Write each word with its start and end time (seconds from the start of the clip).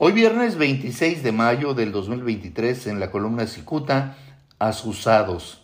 Hoy 0.00 0.12
viernes 0.12 0.56
26 0.56 1.24
de 1.24 1.32
mayo 1.32 1.74
del 1.74 1.90
2023 1.90 2.86
en 2.86 3.00
la 3.00 3.10
columna 3.10 3.48
Cicuta, 3.48 4.16
Asusados. 4.60 5.60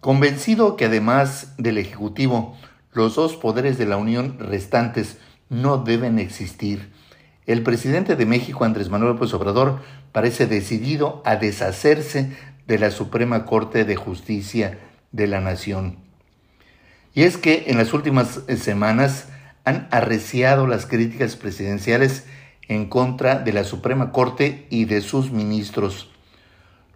Convencido 0.00 0.76
que 0.76 0.84
además 0.84 1.54
del 1.58 1.78
Ejecutivo, 1.78 2.56
los 2.92 3.16
dos 3.16 3.34
poderes 3.34 3.78
de 3.78 3.86
la 3.86 3.96
Unión 3.96 4.38
restantes 4.38 5.18
no 5.48 5.78
deben 5.78 6.20
existir, 6.20 6.92
el 7.46 7.64
presidente 7.64 8.14
de 8.14 8.26
México, 8.26 8.64
Andrés 8.64 8.90
Manuel 8.90 9.14
López 9.14 9.34
Obrador, 9.34 9.80
parece 10.12 10.46
decidido 10.46 11.20
a 11.24 11.34
deshacerse 11.34 12.36
de 12.68 12.78
la 12.78 12.92
Suprema 12.92 13.44
Corte 13.44 13.84
de 13.84 13.96
Justicia 13.96 14.78
de 15.10 15.26
la 15.26 15.40
Nación. 15.40 15.96
Y 17.12 17.24
es 17.24 17.38
que 17.38 17.64
en 17.66 17.76
las 17.76 17.92
últimas 17.92 18.42
semanas 18.56 19.26
han 19.64 19.88
arreciado 19.90 20.68
las 20.68 20.86
críticas 20.86 21.34
presidenciales 21.34 22.24
en 22.70 22.86
contra 22.86 23.40
de 23.40 23.52
la 23.52 23.64
Suprema 23.64 24.12
Corte 24.12 24.68
y 24.70 24.84
de 24.84 25.00
sus 25.00 25.32
ministros. 25.32 26.08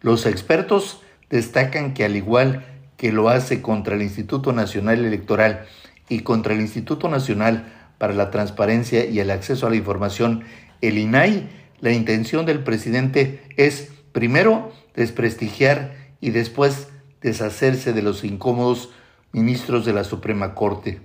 Los 0.03 0.25
expertos 0.25 1.03
destacan 1.31 1.95
que 1.95 2.05
al 2.05 2.15
igual 2.15 2.65
que 2.97 3.11
lo 3.11 3.29
hace 3.29 3.61
contra 3.61 3.97
el 3.97 4.03
Instituto 4.03 4.53
Nacional 4.53 5.05
Electoral 5.05 5.67
y 6.09 6.21
contra 6.21 6.55
el 6.55 6.61
Instituto 6.61 7.09
Nacional 7.09 7.73
para 7.99 8.15
la 8.15 8.31
Transparencia 8.31 9.05
y 9.05 9.19
el 9.19 9.33
Acceso 9.33 9.67
a 9.67 9.71
la 9.71 9.75
Información, 9.75 10.45
el 10.81 10.97
INAI, 10.97 11.49
la 11.81 11.91
intención 11.91 12.47
del 12.47 12.63
presidente 12.63 13.43
es, 13.57 13.91
primero, 14.13 14.73
desprestigiar 14.95 15.97
y 16.21 16.31
después 16.31 16.87
deshacerse 17.21 17.93
de 17.93 18.03
los 18.03 18.23
incómodos 18.23 18.91
ministros 19.33 19.85
de 19.85 19.93
la 19.93 20.05
Suprema 20.05 20.55
Corte. 20.55 21.01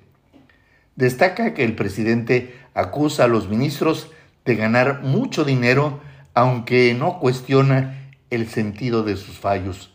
Destaca 0.96 1.56
que 1.56 1.64
el 1.64 1.76
presidente 1.76 2.54
acusa 2.76 3.24
a 3.24 3.28
los 3.28 3.50
ministros 3.50 4.12
de 4.50 4.56
ganar 4.56 5.04
mucho 5.04 5.46
dinero, 5.46 6.00
aunque 6.34 6.96
no 6.96 7.20
cuestiona 7.20 8.10
el 8.32 8.50
sentido 8.50 9.04
de 9.04 9.16
sus 9.16 9.38
fallos. 9.38 9.94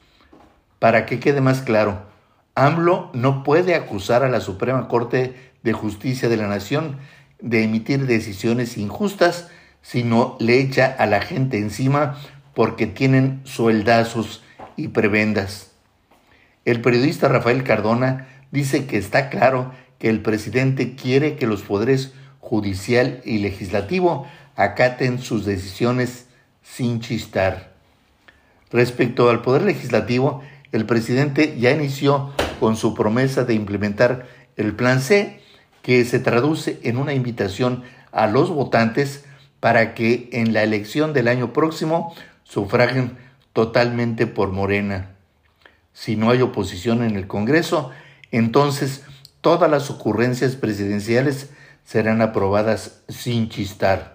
Para 0.79 1.06
que 1.06 1.19
quede 1.19 1.41
más 1.41 1.61
claro, 1.61 2.03
AMLO 2.55 3.11
no 3.14 3.42
puede 3.42 3.75
acusar 3.75 4.23
a 4.23 4.29
la 4.29 4.41
Suprema 4.41 4.87
Corte 4.87 5.34
de 5.64 5.73
Justicia 5.73 6.29
de 6.29 6.37
la 6.37 6.47
Nación 6.47 6.98
de 7.41 7.64
emitir 7.64 8.06
decisiones 8.06 8.79
injustas, 8.79 9.51
sino 9.83 10.37
le 10.39 10.61
echa 10.61 10.86
a 10.86 11.07
la 11.07 11.20
gente 11.20 11.59
encima 11.59 12.17
porque 12.55 12.86
tienen 12.86 13.41
sueldazos 13.42 14.45
y 14.77 14.86
prebendas. 14.86 15.73
El 16.64 16.81
periodista 16.81 17.27
Rafael 17.27 17.64
Cardona 17.64 18.29
dice 18.53 18.86
que 18.86 18.98
está 18.98 19.31
claro 19.31 19.73
que 19.98 20.09
el 20.11 20.23
presidente 20.23 20.95
quiere 20.95 21.34
que 21.34 21.48
los 21.48 21.62
poderes 21.62 22.14
judicial 22.39 23.20
y 23.25 23.39
legislativo 23.39 24.29
acaten 24.57 25.19
sus 25.19 25.45
decisiones 25.45 26.27
sin 26.63 27.01
chistar. 27.01 27.73
Respecto 28.71 29.31
al 29.31 29.43
Poder 29.43 29.63
Legislativo, 29.63 30.43
el 30.73 30.87
presidente 30.87 31.57
ya 31.59 31.71
inició 31.71 32.33
con 32.59 32.77
su 32.77 32.95
promesa 32.95 33.45
de 33.45 33.55
implementar 33.55 34.27
el 34.57 34.75
Plan 34.75 35.01
C, 35.01 35.41
que 35.83 36.05
se 36.05 36.19
traduce 36.19 36.81
en 36.83 36.97
una 36.97 37.13
invitación 37.13 37.85
a 38.11 38.27
los 38.27 38.51
votantes 38.51 39.25
para 39.61 39.95
que 39.95 40.29
en 40.33 40.53
la 40.53 40.63
elección 40.63 41.13
del 41.13 41.29
año 41.29 41.53
próximo 41.53 42.15
sufraguen 42.43 43.17
totalmente 43.53 44.27
por 44.27 44.51
Morena. 44.51 45.11
Si 45.93 46.17
no 46.17 46.31
hay 46.31 46.43
oposición 46.43 47.05
en 47.05 47.17
el 47.17 47.27
Congreso, 47.27 47.91
entonces 48.33 49.05
todas 49.41 49.71
las 49.71 49.91
ocurrencias 49.91 50.57
presidenciales 50.57 51.51
serán 51.85 52.23
aprobadas 52.23 53.03
sin 53.09 53.49
chistar 53.49 54.14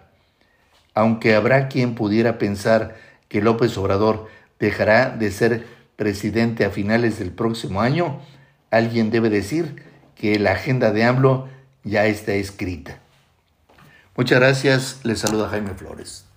aunque 1.00 1.34
habrá 1.34 1.70
quien 1.70 1.96
pudiera 1.96 2.38
pensar 2.38 2.96
que 3.30 3.42
López 3.42 3.78
Obrador 3.78 4.28
dejará 4.60 5.12
de 5.12 5.32
ser 5.32 5.66
presidente 5.96 6.66
a 6.66 6.72
finales 6.72 7.20
del 7.20 7.32
próximo 7.32 7.80
año, 7.80 8.20
alguien 8.70 9.10
debe 9.10 9.30
decir 9.30 9.82
que 10.14 10.38
la 10.40 10.52
agenda 10.52 10.92
de 10.92 11.06
AMLO 11.06 11.48
ya 11.86 12.06
está 12.06 12.34
escrita. 12.34 13.00
Muchas 14.18 14.40
gracias, 14.40 15.00
les 15.04 15.20
saluda 15.20 15.48
Jaime 15.48 15.74
Flores. 15.74 16.29